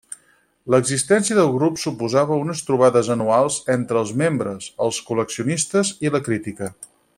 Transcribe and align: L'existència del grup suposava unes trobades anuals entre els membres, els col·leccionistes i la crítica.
L'existència 0.75 1.37
del 1.39 1.51
grup 1.57 1.77
suposava 1.81 2.37
unes 2.45 2.63
trobades 2.69 3.11
anuals 3.17 3.59
entre 3.75 4.01
els 4.05 4.15
membres, 4.25 4.73
els 4.87 5.03
col·leccionistes 5.11 5.93
i 6.09 6.15
la 6.17 6.27
crítica. 6.31 6.73